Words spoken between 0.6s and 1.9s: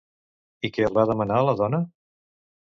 I que els va demanar la dona?